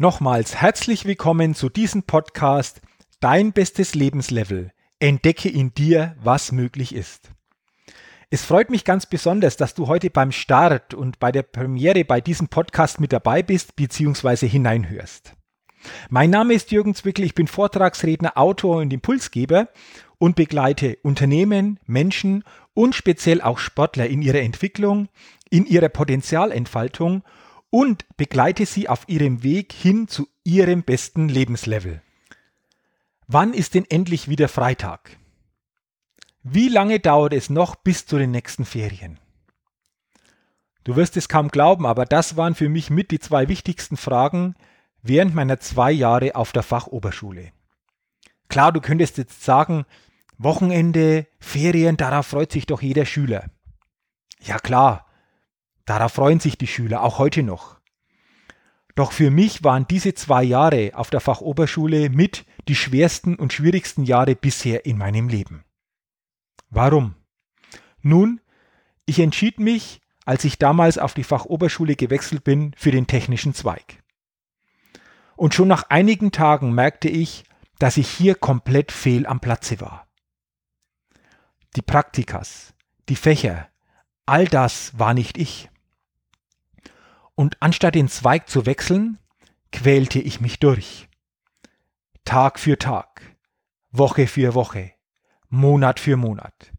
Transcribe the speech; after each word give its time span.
Nochmals 0.00 0.54
herzlich 0.54 1.06
willkommen 1.06 1.56
zu 1.56 1.68
diesem 1.68 2.04
Podcast 2.04 2.82
Dein 3.18 3.52
bestes 3.52 3.96
Lebenslevel. 3.96 4.70
Entdecke 5.00 5.48
in 5.48 5.74
dir, 5.74 6.14
was 6.22 6.52
möglich 6.52 6.94
ist. 6.94 7.32
Es 8.30 8.44
freut 8.44 8.70
mich 8.70 8.84
ganz 8.84 9.06
besonders, 9.06 9.56
dass 9.56 9.74
du 9.74 9.88
heute 9.88 10.08
beim 10.10 10.30
Start 10.30 10.94
und 10.94 11.18
bei 11.18 11.32
der 11.32 11.42
Premiere 11.42 12.04
bei 12.04 12.20
diesem 12.20 12.46
Podcast 12.46 13.00
mit 13.00 13.12
dabei 13.12 13.42
bist 13.42 13.74
bzw. 13.74 14.46
hineinhörst. 14.46 15.34
Mein 16.10 16.30
Name 16.30 16.54
ist 16.54 16.70
Jürgen 16.70 16.94
Zwickel, 16.94 17.24
ich 17.24 17.34
bin 17.34 17.48
Vortragsredner, 17.48 18.38
Autor 18.38 18.76
und 18.76 18.92
Impulsgeber 18.92 19.68
und 20.18 20.36
begleite 20.36 20.98
Unternehmen, 21.02 21.80
Menschen 21.86 22.44
und 22.72 22.94
speziell 22.94 23.40
auch 23.42 23.58
Sportler 23.58 24.06
in 24.06 24.22
ihrer 24.22 24.42
Entwicklung, 24.42 25.08
in 25.50 25.66
ihrer 25.66 25.88
Potenzialentfaltung 25.88 27.24
und 27.70 28.06
begleite 28.16 28.66
sie 28.66 28.88
auf 28.88 29.08
ihrem 29.08 29.42
Weg 29.42 29.72
hin 29.72 30.08
zu 30.08 30.28
ihrem 30.44 30.82
besten 30.82 31.28
Lebenslevel. 31.28 32.02
Wann 33.26 33.52
ist 33.52 33.74
denn 33.74 33.84
endlich 33.88 34.28
wieder 34.28 34.48
Freitag? 34.48 35.18
Wie 36.42 36.68
lange 36.68 36.98
dauert 36.98 37.34
es 37.34 37.50
noch 37.50 37.74
bis 37.74 38.06
zu 38.06 38.16
den 38.16 38.30
nächsten 38.30 38.64
Ferien? 38.64 39.20
Du 40.84 40.96
wirst 40.96 41.16
es 41.18 41.28
kaum 41.28 41.48
glauben, 41.48 41.84
aber 41.84 42.06
das 42.06 42.38
waren 42.38 42.54
für 42.54 42.70
mich 42.70 42.88
mit 42.88 43.10
die 43.10 43.18
zwei 43.18 43.48
wichtigsten 43.48 43.98
Fragen 43.98 44.54
während 45.02 45.34
meiner 45.34 45.60
zwei 45.60 45.92
Jahre 45.92 46.34
auf 46.36 46.52
der 46.52 46.62
Fachoberschule. 46.62 47.52
Klar, 48.48 48.72
du 48.72 48.80
könntest 48.80 49.18
jetzt 49.18 49.44
sagen, 49.44 49.84
Wochenende, 50.38 51.26
Ferien, 51.40 51.96
darauf 51.96 52.28
freut 52.28 52.52
sich 52.52 52.64
doch 52.64 52.80
jeder 52.80 53.04
Schüler. 53.04 53.50
Ja 54.40 54.58
klar, 54.58 55.07
Darauf 55.88 56.12
freuen 56.12 56.38
sich 56.38 56.58
die 56.58 56.66
Schüler 56.66 57.02
auch 57.02 57.16
heute 57.18 57.42
noch. 57.42 57.80
Doch 58.94 59.10
für 59.10 59.30
mich 59.30 59.64
waren 59.64 59.86
diese 59.88 60.12
zwei 60.12 60.44
Jahre 60.44 60.90
auf 60.92 61.08
der 61.08 61.20
Fachoberschule 61.20 62.10
mit 62.10 62.44
die 62.68 62.74
schwersten 62.74 63.36
und 63.36 63.54
schwierigsten 63.54 64.04
Jahre 64.04 64.36
bisher 64.36 64.84
in 64.84 64.98
meinem 64.98 65.30
Leben. 65.30 65.64
Warum? 66.68 67.14
Nun, 68.02 68.42
ich 69.06 69.18
entschied 69.18 69.60
mich, 69.60 70.02
als 70.26 70.44
ich 70.44 70.58
damals 70.58 70.98
auf 70.98 71.14
die 71.14 71.24
Fachoberschule 71.24 71.96
gewechselt 71.96 72.44
bin, 72.44 72.74
für 72.76 72.90
den 72.90 73.06
technischen 73.06 73.54
Zweig. 73.54 74.02
Und 75.36 75.54
schon 75.54 75.68
nach 75.68 75.84
einigen 75.88 76.32
Tagen 76.32 76.74
merkte 76.74 77.08
ich, 77.08 77.44
dass 77.78 77.96
ich 77.96 78.10
hier 78.10 78.34
komplett 78.34 78.92
fehl 78.92 79.26
am 79.26 79.40
Platze 79.40 79.80
war. 79.80 80.06
Die 81.76 81.82
Praktikas, 81.82 82.74
die 83.08 83.16
Fächer, 83.16 83.68
all 84.26 84.46
das 84.48 84.98
war 84.98 85.14
nicht 85.14 85.38
ich. 85.38 85.70
Und 87.38 87.56
anstatt 87.60 87.94
den 87.94 88.08
Zweig 88.08 88.48
zu 88.48 88.66
wechseln, 88.66 89.16
quälte 89.70 90.18
ich 90.18 90.40
mich 90.40 90.58
durch. 90.58 91.08
Tag 92.24 92.58
für 92.58 92.76
Tag, 92.76 93.36
Woche 93.92 94.26
für 94.26 94.54
Woche, 94.54 94.90
Monat 95.48 96.00
für 96.00 96.16
Monat, 96.16 96.72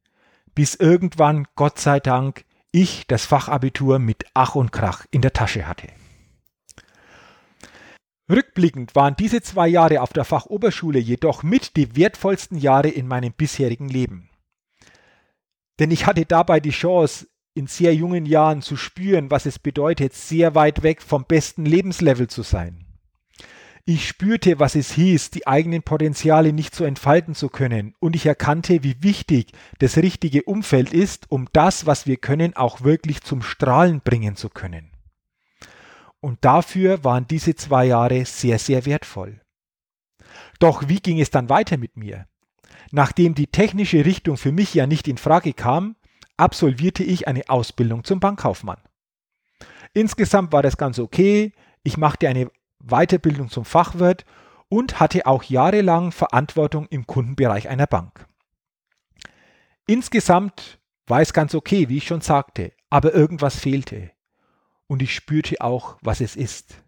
bis 0.56 0.76
irgendwann, 0.76 1.48
Gott 1.56 1.80
sei 1.80 2.02
Dank, 2.02 2.44
ich 2.74 3.08
das 3.08 3.26
Fachabitur 3.26 4.00
mit 4.00 4.26
Ach 4.34 4.56
und 4.56 4.74
Krach 4.74 5.06
in 5.12 5.22
der 5.22 5.32
Tasche 5.32 5.66
hatte. 5.66 5.88
Rückblickend 8.30 8.96
waren 8.96 9.16
diese 9.16 9.42
zwei 9.42 9.70
Jahre 9.70 10.02
auf 10.02 10.12
der 10.12 10.26
Fachoberschule 10.26 11.00
jedoch 11.00 11.42
mit 11.42 11.78
die 11.78 11.96
wertvollsten 11.96 12.58
Jahre 12.58 12.90
in 12.90 13.08
meinem 13.08 13.32
bisherigen 13.32 13.88
Leben. 13.88 14.30
Denn 15.80 15.90
ich 15.90 16.06
hatte 16.06 16.26
dabei 16.26 16.60
die 16.60 16.72
Chance, 16.72 17.28
in 17.60 17.68
sehr 17.68 17.94
jungen 17.94 18.26
Jahren 18.26 18.62
zu 18.62 18.78
spüren, 18.78 19.30
was 19.30 19.46
es 19.46 19.60
bedeutet, 19.60 20.14
sehr 20.14 20.56
weit 20.56 20.82
weg 20.82 21.02
vom 21.02 21.26
besten 21.26 21.66
Lebenslevel 21.66 22.28
zu 22.28 22.42
sein. 22.42 22.86
Ich 23.86 24.08
spürte, 24.08 24.60
was 24.60 24.76
es 24.76 24.94
hieß, 24.94 25.32
die 25.32 25.46
eigenen 25.46 25.84
Potenziale 25.84 26.54
nicht 26.54 26.74
so 26.74 26.86
entfalten 26.86 27.36
zu 27.36 27.50
können, 27.50 27.96
und 28.00 28.16
ich 28.16 28.26
erkannte, 28.26 28.84
wie 28.84 29.04
wichtig 29.04 29.52
das 29.80 29.98
richtige 29.98 30.44
Umfeld 30.44 30.94
ist, 30.94 31.30
um 31.30 31.48
das, 31.52 31.86
was 31.86 32.08
wir 32.08 32.18
können, 32.18 32.56
auch 32.56 32.82
wirklich 32.82 33.22
zum 33.22 33.42
Strahlen 33.42 34.02
bringen 34.02 34.36
zu 34.36 34.50
können. 34.50 34.92
Und 36.22 36.46
dafür 36.46 37.04
waren 37.04 37.28
diese 37.28 37.56
zwei 37.56 37.86
Jahre 37.86 38.26
sehr, 38.26 38.60
sehr 38.60 38.86
wertvoll. 38.86 39.42
Doch 40.60 40.88
wie 40.88 41.00
ging 41.00 41.20
es 41.20 41.30
dann 41.30 41.50
weiter 41.50 41.78
mit 41.78 41.98
mir? 41.98 42.28
Nachdem 42.92 43.36
die 43.36 43.48
technische 43.48 44.06
Richtung 44.06 44.38
für 44.38 44.52
mich 44.52 44.74
ja 44.74 44.88
nicht 44.88 45.08
in 45.08 45.18
Frage 45.18 45.54
kam, 45.54 45.96
absolvierte 46.40 47.04
ich 47.04 47.28
eine 47.28 47.50
Ausbildung 47.50 48.04
zum 48.04 48.20
Bankkaufmann. 48.20 48.80
Insgesamt 49.94 50.52
war 50.52 50.62
das 50.62 50.78
ganz 50.78 51.00
okay. 51.00 51.54
Ich 51.84 51.98
machte 51.98 52.28
eine 52.28 52.52
Weiterbildung 52.80 53.50
zum 53.50 53.66
Fachwirt 53.66 54.26
und 54.70 55.00
hatte 55.00 55.26
auch 55.26 55.44
jahrelang 55.44 56.12
Verantwortung 56.12 56.88
im 56.90 57.08
Kundenbereich 57.08 57.68
einer 57.70 57.88
Bank. 57.88 58.28
Insgesamt 59.88 60.80
war 61.08 61.22
es 61.22 61.34
ganz 61.34 61.56
okay, 61.56 61.90
wie 61.90 61.98
ich 61.98 62.08
schon 62.08 62.22
sagte, 62.22 62.74
aber 62.90 63.14
irgendwas 63.14 63.60
fehlte. 63.60 64.12
Und 64.88 65.02
ich 65.02 65.14
spürte 65.14 65.62
auch, 65.62 65.98
was 66.02 66.22
es 66.22 66.36
ist. 66.36 66.84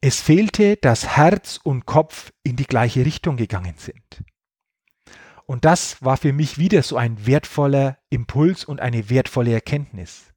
Es 0.00 0.20
fehlte, 0.20 0.76
dass 0.76 1.16
Herz 1.16 1.58
und 1.62 1.84
Kopf 1.84 2.32
in 2.44 2.54
die 2.54 2.66
gleiche 2.66 3.04
Richtung 3.04 3.36
gegangen 3.36 3.74
sind. 3.76 4.22
Und 5.48 5.64
das 5.64 6.04
war 6.04 6.18
für 6.18 6.34
mich 6.34 6.58
wieder 6.58 6.82
so 6.82 6.98
ein 6.98 7.26
wertvoller 7.26 7.96
Impuls 8.10 8.66
und 8.66 8.80
eine 8.80 9.08
wertvolle 9.08 9.50
Erkenntnis. 9.50 10.34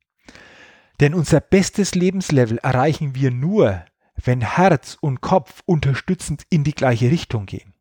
Denn 1.01 1.13
unser 1.13 1.41
bestes 1.41 1.95
Lebenslevel 1.95 2.59
erreichen 2.59 3.13
wir 3.13 3.29
nur, 3.29 3.83
wenn 4.15 4.39
Herz 4.39 4.97
und 5.01 5.19
Kopf 5.19 5.63
unterstützend 5.65 6.43
in 6.49 6.63
die 6.63 6.73
gleiche 6.73 7.11
Richtung 7.11 7.45
gehen. 7.45 7.73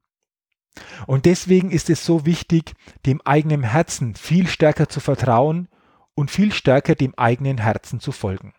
Und 1.06 1.24
deswegen 1.24 1.70
ist 1.70 1.88
es 1.88 2.04
so 2.04 2.26
wichtig, 2.26 2.72
dem 3.06 3.20
eigenen 3.20 3.62
Herzen 3.62 4.16
viel 4.16 4.48
stärker 4.48 4.88
zu 4.88 4.98
vertrauen 4.98 5.68
und 6.14 6.32
viel 6.32 6.52
stärker 6.52 6.96
dem 6.96 7.14
eigenen 7.16 7.58
Herzen 7.58 8.00
zu 8.00 8.10
folgen. 8.10 8.54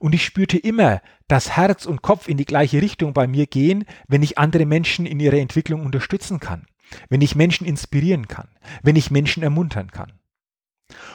Und 0.00 0.14
ich 0.14 0.22
spürte 0.22 0.58
immer, 0.58 1.00
dass 1.28 1.56
Herz 1.56 1.86
und 1.86 2.02
Kopf 2.02 2.28
in 2.28 2.36
die 2.36 2.44
gleiche 2.44 2.82
Richtung 2.82 3.14
bei 3.14 3.26
mir 3.26 3.46
gehen, 3.46 3.86
wenn 4.06 4.22
ich 4.22 4.36
andere 4.36 4.66
Menschen 4.66 5.06
in 5.06 5.18
ihrer 5.18 5.38
Entwicklung 5.38 5.86
unterstützen 5.86 6.38
kann 6.38 6.66
wenn 7.08 7.20
ich 7.20 7.34
Menschen 7.34 7.66
inspirieren 7.66 8.28
kann, 8.28 8.48
wenn 8.82 8.96
ich 8.96 9.10
Menschen 9.10 9.42
ermuntern 9.42 9.90
kann. 9.90 10.20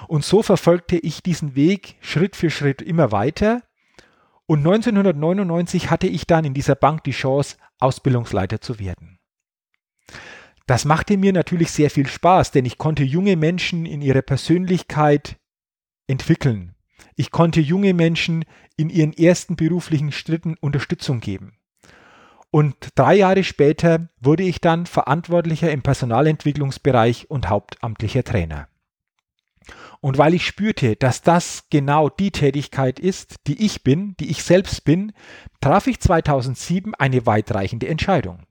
Und 0.07 0.23
so 0.23 0.43
verfolgte 0.43 0.97
ich 0.97 1.21
diesen 1.21 1.55
Weg 1.55 1.95
Schritt 2.01 2.35
für 2.35 2.49
Schritt 2.49 2.81
immer 2.81 3.11
weiter. 3.11 3.63
Und 4.45 4.59
1999 4.59 5.89
hatte 5.89 6.07
ich 6.07 6.25
dann 6.25 6.45
in 6.45 6.53
dieser 6.53 6.75
Bank 6.75 7.03
die 7.03 7.11
Chance, 7.11 7.57
Ausbildungsleiter 7.79 8.61
zu 8.61 8.79
werden. 8.79 9.19
Das 10.65 10.83
machte 10.83 11.17
mir 11.17 11.31
natürlich 11.31 11.71
sehr 11.71 11.89
viel 11.89 12.07
Spaß, 12.07 12.51
denn 12.51 12.65
ich 12.65 12.77
konnte 12.77 13.03
junge 13.03 13.35
Menschen 13.35 13.85
in 13.85 14.01
ihrer 14.01 14.21
Persönlichkeit 14.21 15.37
entwickeln. 16.07 16.75
Ich 17.15 17.31
konnte 17.31 17.61
junge 17.61 17.93
Menschen 17.93 18.45
in 18.75 18.89
ihren 18.89 19.13
ersten 19.13 19.55
beruflichen 19.55 20.11
Schritten 20.11 20.55
Unterstützung 20.59 21.19
geben. 21.19 21.57
Und 22.57 22.75
drei 22.95 23.13
Jahre 23.13 23.43
später 23.43 24.09
wurde 24.19 24.41
ich 24.41 24.59
dann 24.59 24.87
Verantwortlicher 24.87 25.71
im 25.71 25.83
Personalentwicklungsbereich 25.83 27.29
und 27.29 27.49
hauptamtlicher 27.49 28.23
Trainer. 28.23 28.67
Und 30.01 30.17
weil 30.17 30.33
ich 30.33 30.47
spürte, 30.47 30.95
dass 30.95 31.21
das 31.21 31.65
genau 31.69 32.09
die 32.09 32.31
Tätigkeit 32.31 32.99
ist, 32.99 33.35
die 33.45 33.63
ich 33.63 33.83
bin, 33.83 34.15
die 34.19 34.31
ich 34.31 34.41
selbst 34.41 34.85
bin, 34.85 35.13
traf 35.61 35.85
ich 35.85 35.99
2007 35.99 36.95
eine 36.95 37.27
weitreichende 37.27 37.89
Entscheidung. 37.89 38.41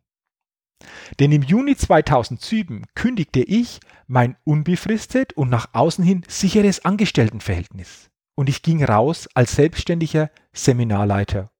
Denn 1.18 1.32
im 1.32 1.42
Juni 1.42 1.74
2007 1.74 2.84
kündigte 2.94 3.40
ich 3.40 3.80
mein 4.06 4.36
unbefristet 4.44 5.32
und 5.32 5.50
nach 5.50 5.70
außen 5.72 6.04
hin 6.04 6.22
sicheres 6.28 6.84
Angestelltenverhältnis. 6.84 8.08
Und 8.36 8.48
ich 8.48 8.62
ging 8.62 8.84
raus 8.84 9.28
als 9.34 9.56
selbstständiger 9.56 10.30
Seminarleiter 10.52 11.50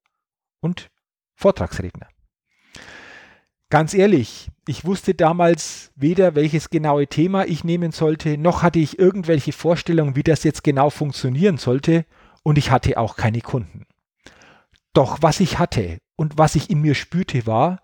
und 0.61 0.93
Vortragsredner. 1.35 2.07
Ganz 3.77 3.93
ehrlich, 3.93 4.51
ich 4.67 4.87
wusste 4.87 5.13
damals 5.13 5.93
weder, 5.97 6.35
welches 6.35 6.71
genaue 6.71 7.09
Thema 7.09 7.45
ich 7.45 7.63
nehmen 7.63 7.93
sollte, 7.93 8.39
noch 8.39 8.63
hatte 8.63 8.79
ich 8.79 8.99
irgendwelche 8.99 9.53
Vorstellungen, 9.53 10.17
wie 10.17 10.23
das 10.23 10.45
jetzt 10.45 10.65
genau 10.65 10.89
funktionieren 10.89 11.59
sollte, 11.59 12.07
und 12.43 12.57
ich 12.57 12.71
hatte 12.71 12.97
auch 12.97 13.17
keine 13.17 13.43
Kunden. 13.43 13.85
Doch 14.95 15.19
was 15.21 15.41
ich 15.41 15.59
hatte 15.59 15.99
und 16.17 16.39
was 16.39 16.55
ich 16.55 16.71
in 16.71 16.81
mir 16.81 16.95
spürte, 16.95 17.47
war, 17.47 17.83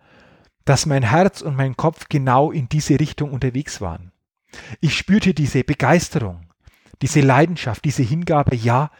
dass 0.64 0.86
mein 0.86 1.02
Herz 1.02 1.42
und 1.42 1.56
mein 1.56 1.76
Kopf 1.76 2.06
genau 2.08 2.50
in 2.50 2.70
diese 2.70 2.98
Richtung 2.98 3.30
unterwegs 3.30 3.82
waren. 3.82 4.12
Ich 4.80 4.96
spürte 4.96 5.34
diese 5.34 5.62
Begeisterung, 5.62 6.46
diese 7.02 7.20
Leidenschaft, 7.20 7.84
diese 7.84 8.02
Hingabe, 8.02 8.56
ja, 8.56 8.90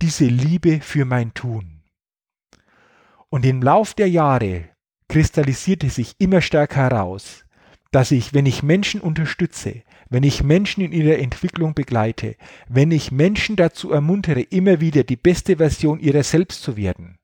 diese 0.00 0.24
Liebe 0.24 0.80
für 0.80 1.04
mein 1.04 1.34
Tun. 1.34 1.82
Und 3.28 3.44
im 3.44 3.60
Lauf 3.60 3.92
der 3.92 4.08
Jahre 4.08 4.70
kristallisierte 5.08 5.90
sich 5.90 6.14
immer 6.18 6.40
stärker 6.40 6.82
heraus, 6.82 7.44
dass 7.90 8.10
ich, 8.10 8.34
wenn 8.34 8.46
ich 8.46 8.62
Menschen 8.62 9.00
unterstütze, 9.00 9.82
wenn 10.10 10.22
ich 10.22 10.42
Menschen 10.42 10.82
in 10.82 10.92
ihrer 10.92 11.18
Entwicklung 11.18 11.74
begleite, 11.74 12.36
wenn 12.68 12.90
ich 12.90 13.10
Menschen 13.10 13.56
dazu 13.56 13.92
ermuntere, 13.92 14.40
immer 14.40 14.80
wieder 14.80 15.04
die 15.04 15.16
beste 15.16 15.56
Version 15.56 15.98
ihrer 16.00 16.22
selbst 16.22 16.62
zu 16.62 16.76
werden, 16.76 17.18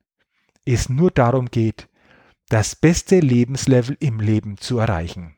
es 0.65 0.89
nur 0.89 1.11
darum 1.11 1.51
geht, 1.51 1.89
das 2.49 2.77
beste 2.77 3.21
Lebenslevel 3.21 3.97
im 4.01 4.21
Leben 4.21 4.57
zu 4.59 4.79
erreichen. 4.79 5.37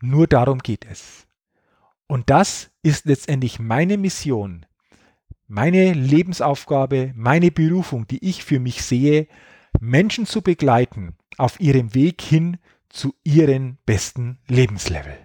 Nur 0.00 0.26
darum 0.26 0.58
geht 0.58 0.86
es. 0.86 1.26
Und 2.06 2.30
das 2.30 2.70
ist 2.82 3.06
letztendlich 3.06 3.58
meine 3.58 3.96
Mission, 3.98 4.66
meine 5.46 5.92
Lebensaufgabe, 5.92 7.12
meine 7.16 7.50
Berufung, 7.50 8.06
die 8.06 8.24
ich 8.24 8.44
für 8.44 8.60
mich 8.60 8.82
sehe, 8.82 9.26
Menschen 9.80 10.26
zu 10.26 10.42
begleiten 10.42 11.16
auf 11.36 11.60
ihrem 11.60 11.94
Weg 11.94 12.20
hin 12.20 12.58
zu 12.88 13.14
ihrem 13.22 13.78
besten 13.86 14.38
Lebenslevel. 14.48 15.16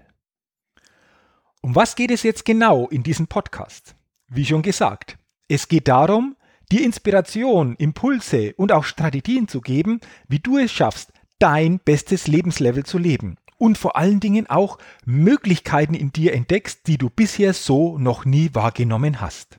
Um 1.62 1.76
was 1.76 1.96
geht 1.96 2.12
es 2.12 2.24
jetzt 2.24 2.46
genau 2.46 2.88
in 2.88 3.04
diesem 3.04 3.28
Podcast? 3.28 3.96
Wie 4.28 4.46
schon 4.46 4.62
gesagt, 4.62 5.18
es 5.48 5.68
geht 5.68 5.88
darum, 5.88 6.36
dir 6.72 6.84
Inspiration, 6.84 7.76
Impulse 7.78 8.54
und 8.58 8.72
auch 8.72 8.84
Strategien 8.84 9.48
zu 9.48 9.62
geben, 9.62 10.02
wie 10.28 10.40
du 10.40 10.58
es 10.58 10.72
schaffst, 10.72 11.14
dein 11.40 11.80
bestes 11.80 12.28
Lebenslevel 12.28 12.86
zu 12.86 12.98
leben 12.98 13.38
und 13.58 13.78
vor 13.78 13.96
allen 13.96 14.20
Dingen 14.20 14.48
auch 14.48 14.78
Möglichkeiten 15.06 15.94
in 15.94 16.12
dir 16.12 16.34
entdeckst, 16.34 16.88
die 16.88 16.98
du 16.98 17.10
bisher 17.10 17.54
so 17.54 17.98
noch 17.98 18.26
nie 18.26 18.50
wahrgenommen 18.54 19.20
hast. 19.22 19.58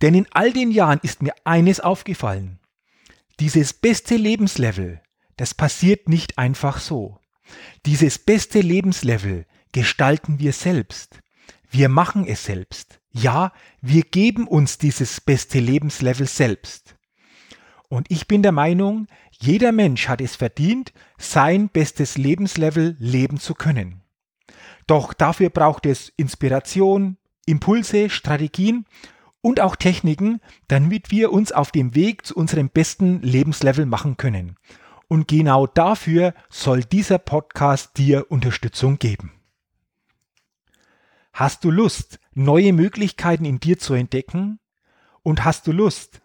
Denn 0.00 0.14
in 0.14 0.26
all 0.30 0.52
den 0.52 0.70
Jahren 0.70 1.00
ist 1.02 1.22
mir 1.22 1.34
eines 1.44 1.80
aufgefallen. 1.80 2.59
Dieses 3.40 3.72
beste 3.72 4.16
Lebenslevel, 4.16 5.00
das 5.38 5.54
passiert 5.54 6.10
nicht 6.10 6.36
einfach 6.36 6.78
so. 6.78 7.18
Dieses 7.86 8.18
beste 8.18 8.60
Lebenslevel 8.60 9.46
gestalten 9.72 10.38
wir 10.38 10.52
selbst. 10.52 11.20
Wir 11.70 11.88
machen 11.88 12.26
es 12.26 12.44
selbst. 12.44 13.00
Ja, 13.12 13.54
wir 13.80 14.02
geben 14.02 14.46
uns 14.46 14.76
dieses 14.76 15.22
beste 15.22 15.58
Lebenslevel 15.58 16.26
selbst. 16.26 16.96
Und 17.88 18.10
ich 18.10 18.28
bin 18.28 18.42
der 18.42 18.52
Meinung, 18.52 19.06
jeder 19.30 19.72
Mensch 19.72 20.06
hat 20.06 20.20
es 20.20 20.36
verdient, 20.36 20.92
sein 21.16 21.70
bestes 21.70 22.18
Lebenslevel 22.18 22.94
leben 22.98 23.40
zu 23.40 23.54
können. 23.54 24.02
Doch 24.86 25.14
dafür 25.14 25.48
braucht 25.48 25.86
es 25.86 26.12
Inspiration, 26.18 27.16
Impulse, 27.46 28.10
Strategien 28.10 28.84
und 29.42 29.60
auch 29.60 29.76
Techniken, 29.76 30.40
damit 30.68 31.10
wir 31.10 31.32
uns 31.32 31.52
auf 31.52 31.70
dem 31.70 31.94
Weg 31.94 32.26
zu 32.26 32.36
unserem 32.36 32.68
besten 32.68 33.22
Lebenslevel 33.22 33.86
machen 33.86 34.16
können. 34.16 34.56
Und 35.08 35.28
genau 35.28 35.66
dafür 35.66 36.34
soll 36.48 36.84
dieser 36.84 37.18
Podcast 37.18 37.98
dir 37.98 38.30
Unterstützung 38.30 38.98
geben. 38.98 39.32
Hast 41.32 41.64
du 41.64 41.70
Lust, 41.70 42.20
neue 42.34 42.72
Möglichkeiten 42.72 43.44
in 43.44 43.60
dir 43.60 43.78
zu 43.78 43.94
entdecken? 43.94 44.60
Und 45.22 45.44
hast 45.44 45.66
du 45.66 45.72
Lust, 45.72 46.20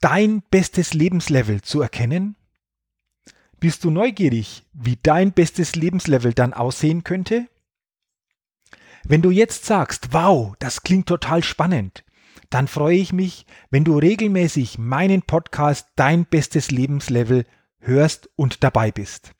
dein 0.00 0.42
bestes 0.42 0.94
Lebenslevel 0.94 1.62
zu 1.62 1.80
erkennen? 1.80 2.36
Bist 3.58 3.84
du 3.84 3.90
neugierig, 3.90 4.64
wie 4.72 4.98
dein 5.02 5.32
bestes 5.32 5.74
Lebenslevel 5.74 6.32
dann 6.32 6.54
aussehen 6.54 7.04
könnte? 7.04 7.46
Wenn 9.04 9.22
du 9.22 9.30
jetzt 9.30 9.66
sagst, 9.66 10.12
wow, 10.12 10.54
das 10.58 10.82
klingt 10.82 11.08
total 11.08 11.42
spannend, 11.42 12.04
dann 12.50 12.68
freue 12.68 12.96
ich 12.96 13.12
mich, 13.12 13.46
wenn 13.70 13.84
du 13.84 13.96
regelmäßig 13.96 14.78
meinen 14.78 15.22
Podcast 15.22 15.88
Dein 15.96 16.26
bestes 16.26 16.70
Lebenslevel 16.70 17.46
hörst 17.78 18.28
und 18.36 18.62
dabei 18.62 18.90
bist. 18.90 19.32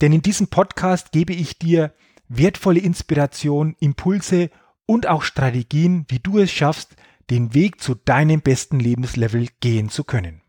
Denn 0.00 0.12
in 0.12 0.22
diesem 0.22 0.46
Podcast 0.46 1.12
gebe 1.12 1.34
ich 1.34 1.58
dir 1.58 1.92
wertvolle 2.28 2.80
Inspiration, 2.80 3.76
Impulse 3.80 4.50
und 4.86 5.06
auch 5.06 5.22
Strategien, 5.22 6.06
wie 6.08 6.20
du 6.20 6.38
es 6.38 6.50
schaffst, 6.50 6.96
den 7.28 7.54
Weg 7.54 7.80
zu 7.82 7.94
deinem 7.94 8.40
besten 8.40 8.80
Lebenslevel 8.80 9.48
gehen 9.60 9.88
zu 9.88 10.04
können. 10.04 10.40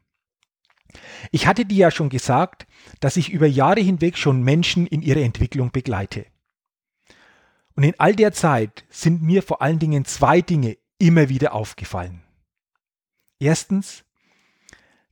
Ich 1.32 1.48
hatte 1.48 1.66
dir 1.66 1.78
ja 1.78 1.92
schon 1.92 2.10
gesagt, 2.10 2.68
dass 3.00 3.18
ich 3.18 3.30
über 3.30 3.48
Jahre 3.48 3.82
hinweg 3.82 4.18
schon 4.18 4.44
Menschen 4.44 4.88
in 4.88 5.02
ihrer 5.02 5.22
Entwicklung 5.22 5.72
begleite. 5.72 6.26
Und 7.76 7.84
in 7.84 8.00
all 8.00 8.16
der 8.16 8.34
Zeit 8.34 8.86
sind 8.90 9.22
mir 9.22 9.44
vor 9.44 9.62
allen 9.62 9.80
Dingen 9.80 10.06
zwei 10.06 10.42
Dinge 10.42 10.78
immer 11.02 11.30
wieder 11.30 11.54
aufgefallen. 11.54 12.24
Erstens, 13.40 14.06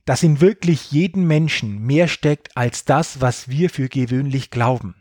dass 0.04 0.22
in 0.22 0.40
wirklich 0.40 0.92
jedem 0.92 1.26
Menschen 1.26 1.80
mehr 1.80 2.08
steckt 2.08 2.56
als 2.56 2.84
das, 2.84 3.20
was 3.20 3.48
wir 3.48 3.70
für 3.70 3.88
gewöhnlich 3.88 4.50
glauben. 4.50 4.94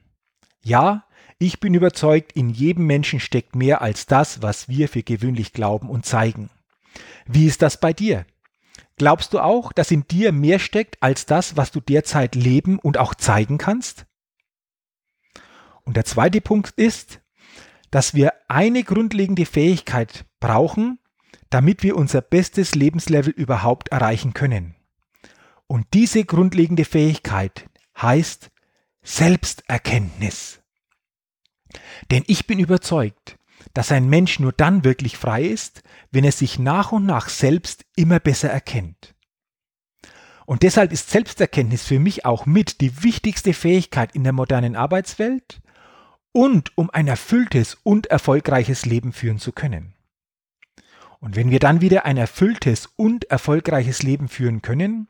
Ja, 0.63 1.05
ich 1.37 1.59
bin 1.59 1.73
überzeugt, 1.73 2.33
in 2.33 2.49
jedem 2.49 2.85
Menschen 2.85 3.19
steckt 3.19 3.55
mehr 3.55 3.81
als 3.81 4.07
das, 4.07 4.41
was 4.41 4.67
wir 4.67 4.89
für 4.89 5.03
gewöhnlich 5.03 5.53
glauben 5.53 5.89
und 5.89 6.05
zeigen. 6.05 6.49
Wie 7.25 7.45
ist 7.45 7.61
das 7.61 7.79
bei 7.79 7.93
dir? 7.93 8.25
Glaubst 8.97 9.33
du 9.33 9.39
auch, 9.39 9.71
dass 9.71 9.91
in 9.91 10.05
dir 10.07 10.33
mehr 10.33 10.59
steckt 10.59 11.01
als 11.01 11.25
das, 11.25 11.55
was 11.55 11.71
du 11.71 11.79
derzeit 11.79 12.35
leben 12.35 12.77
und 12.77 12.97
auch 12.97 13.15
zeigen 13.15 13.57
kannst? 13.57 14.05
Und 15.83 15.95
der 15.95 16.03
zweite 16.03 16.41
Punkt 16.41 16.71
ist, 16.71 17.21
dass 17.89 18.13
wir 18.13 18.33
eine 18.49 18.83
grundlegende 18.83 19.45
Fähigkeit 19.45 20.25
brauchen, 20.39 20.99
damit 21.49 21.83
wir 21.83 21.95
unser 21.95 22.21
bestes 22.21 22.75
Lebenslevel 22.75 23.33
überhaupt 23.33 23.89
erreichen 23.89 24.33
können. 24.33 24.75
Und 25.67 25.87
diese 25.93 26.25
grundlegende 26.25 26.85
Fähigkeit 26.85 27.69
heißt 27.97 28.49
Selbsterkenntnis. 29.01 30.61
Denn 32.11 32.23
ich 32.27 32.47
bin 32.47 32.59
überzeugt, 32.59 33.37
dass 33.73 33.91
ein 33.91 34.09
Mensch 34.09 34.39
nur 34.39 34.51
dann 34.51 34.83
wirklich 34.83 35.17
frei 35.17 35.43
ist, 35.43 35.83
wenn 36.11 36.23
er 36.23 36.31
sich 36.31 36.59
nach 36.59 36.91
und 36.91 37.05
nach 37.05 37.29
selbst 37.29 37.85
immer 37.95 38.19
besser 38.19 38.49
erkennt. 38.49 39.15
Und 40.45 40.63
deshalb 40.63 40.91
ist 40.91 41.11
Selbsterkenntnis 41.11 41.83
für 41.83 41.99
mich 41.99 42.25
auch 42.25 42.47
mit 42.47 42.81
die 42.81 43.03
wichtigste 43.03 43.53
Fähigkeit 43.53 44.15
in 44.15 44.23
der 44.23 44.33
modernen 44.33 44.75
Arbeitswelt 44.75 45.61
und 46.31 46.75
um 46.75 46.89
ein 46.89 47.07
erfülltes 47.07 47.77
und 47.83 48.07
erfolgreiches 48.07 48.85
Leben 48.85 49.13
führen 49.13 49.37
zu 49.37 49.51
können. 49.51 49.93
Und 51.19 51.35
wenn 51.35 51.51
wir 51.51 51.59
dann 51.59 51.81
wieder 51.81 52.05
ein 52.05 52.17
erfülltes 52.17 52.87
und 52.95 53.25
erfolgreiches 53.25 54.03
Leben 54.03 54.29
führen 54.29 54.61
können, 54.61 55.07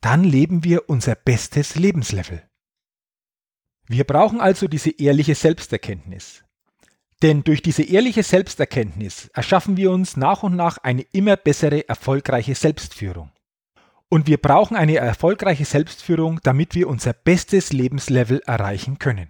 dann 0.00 0.24
leben 0.24 0.64
wir 0.64 0.88
unser 0.88 1.14
bestes 1.14 1.76
Lebenslevel. 1.76 2.42
Wir 3.86 4.04
brauchen 4.04 4.40
also 4.40 4.66
diese 4.66 4.90
ehrliche 4.90 5.34
Selbsterkenntnis. 5.34 6.44
Denn 7.22 7.44
durch 7.44 7.62
diese 7.62 7.82
ehrliche 7.82 8.22
Selbsterkenntnis 8.22 9.30
erschaffen 9.34 9.76
wir 9.76 9.90
uns 9.90 10.16
nach 10.16 10.42
und 10.42 10.56
nach 10.56 10.78
eine 10.78 11.02
immer 11.12 11.36
bessere, 11.36 11.88
erfolgreiche 11.88 12.54
Selbstführung. 12.54 13.30
Und 14.08 14.26
wir 14.26 14.38
brauchen 14.38 14.76
eine 14.76 14.96
erfolgreiche 14.96 15.64
Selbstführung, 15.64 16.40
damit 16.42 16.74
wir 16.74 16.88
unser 16.88 17.12
bestes 17.12 17.72
Lebenslevel 17.72 18.40
erreichen 18.46 18.98
können. 18.98 19.28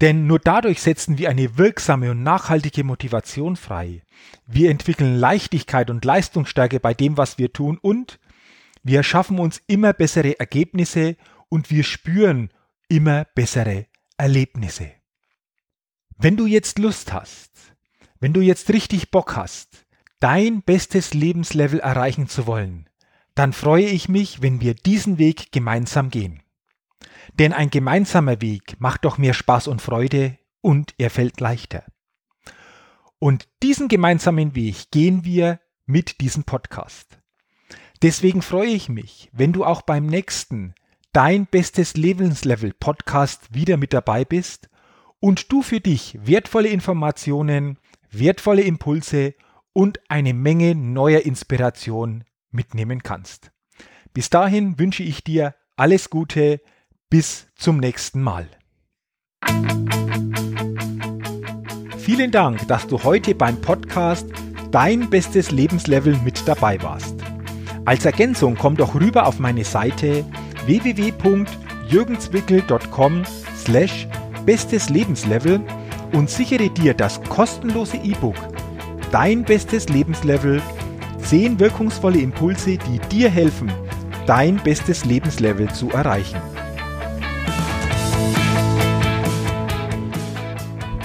Denn 0.00 0.26
nur 0.26 0.38
dadurch 0.38 0.80
setzen 0.80 1.18
wir 1.18 1.28
eine 1.28 1.58
wirksame 1.58 2.10
und 2.10 2.22
nachhaltige 2.22 2.84
Motivation 2.84 3.56
frei. 3.56 4.02
Wir 4.46 4.70
entwickeln 4.70 5.16
Leichtigkeit 5.16 5.90
und 5.90 6.04
Leistungsstärke 6.04 6.80
bei 6.80 6.94
dem, 6.94 7.16
was 7.16 7.36
wir 7.36 7.52
tun 7.52 7.78
und 7.80 8.18
wir 8.82 8.98
erschaffen 8.98 9.38
uns 9.38 9.60
immer 9.66 9.92
bessere 9.92 10.40
Ergebnisse 10.40 11.16
und 11.50 11.70
wir 11.70 11.84
spüren 11.84 12.50
immer 12.88 13.26
bessere 13.34 13.86
Erlebnisse. 14.16 14.92
Wenn 16.16 16.36
du 16.36 16.46
jetzt 16.46 16.78
Lust 16.78 17.12
hast, 17.12 17.50
wenn 18.20 18.32
du 18.32 18.40
jetzt 18.40 18.70
richtig 18.70 19.10
Bock 19.10 19.36
hast, 19.36 19.86
dein 20.18 20.62
bestes 20.62 21.12
Lebenslevel 21.12 21.80
erreichen 21.80 22.28
zu 22.28 22.46
wollen, 22.46 22.88
dann 23.34 23.52
freue 23.52 23.86
ich 23.86 24.08
mich, 24.08 24.42
wenn 24.42 24.60
wir 24.60 24.74
diesen 24.74 25.18
Weg 25.18 25.52
gemeinsam 25.52 26.10
gehen. 26.10 26.42
Denn 27.38 27.52
ein 27.52 27.70
gemeinsamer 27.70 28.40
Weg 28.40 28.76
macht 28.78 29.04
doch 29.04 29.18
mehr 29.18 29.34
Spaß 29.34 29.68
und 29.68 29.82
Freude 29.82 30.38
und 30.60 30.94
er 30.98 31.10
fällt 31.10 31.40
leichter. 31.40 31.84
Und 33.18 33.48
diesen 33.62 33.88
gemeinsamen 33.88 34.54
Weg 34.54 34.90
gehen 34.90 35.24
wir 35.24 35.60
mit 35.86 36.20
diesem 36.20 36.44
Podcast. 36.44 37.18
Deswegen 38.02 38.40
freue 38.40 38.70
ich 38.70 38.88
mich, 38.88 39.28
wenn 39.32 39.52
du 39.52 39.64
auch 39.64 39.82
beim 39.82 40.06
nächsten 40.06 40.74
Dein 41.12 41.46
bestes 41.46 41.96
Lebenslevel 41.96 42.72
Podcast 42.72 43.52
wieder 43.52 43.76
mit 43.76 43.92
dabei 43.92 44.24
bist 44.24 44.70
und 45.18 45.50
du 45.50 45.60
für 45.60 45.80
dich 45.80 46.16
wertvolle 46.22 46.68
Informationen, 46.68 47.78
wertvolle 48.12 48.62
Impulse 48.62 49.34
und 49.72 50.00
eine 50.08 50.34
Menge 50.34 50.76
neuer 50.76 51.22
Inspiration 51.22 52.24
mitnehmen 52.52 53.02
kannst. 53.02 53.50
Bis 54.14 54.30
dahin 54.30 54.78
wünsche 54.78 55.02
ich 55.02 55.24
dir 55.24 55.56
alles 55.76 56.10
Gute, 56.10 56.60
bis 57.10 57.48
zum 57.56 57.78
nächsten 57.78 58.22
Mal. 58.22 58.46
Vielen 61.98 62.30
Dank, 62.30 62.68
dass 62.68 62.86
du 62.86 63.02
heute 63.02 63.34
beim 63.34 63.60
Podcast 63.60 64.28
Dein 64.70 65.10
bestes 65.10 65.50
Lebenslevel 65.50 66.16
mit 66.24 66.46
dabei 66.46 66.80
warst. 66.80 67.16
Als 67.84 68.04
Ergänzung 68.04 68.54
komm 68.56 68.76
doch 68.76 68.94
rüber 68.94 69.26
auf 69.26 69.40
meine 69.40 69.64
Seite 69.64 70.24
www.jürgenswickel.com 70.66 73.24
slash 73.56 74.06
bestes 74.46 74.88
Lebenslevel 74.88 75.60
und 76.12 76.30
sichere 76.30 76.70
dir 76.70 76.94
das 76.94 77.20
kostenlose 77.24 77.96
E-Book 77.96 78.36
Dein 79.10 79.42
bestes 79.42 79.88
Lebenslevel 79.88 80.62
10 81.24 81.58
wirkungsvolle 81.58 82.20
Impulse, 82.20 82.78
die 82.78 83.00
dir 83.10 83.28
helfen, 83.28 83.72
dein 84.26 84.54
bestes 84.56 85.04
Lebenslevel 85.04 85.68
zu 85.72 85.90
erreichen. 85.90 86.40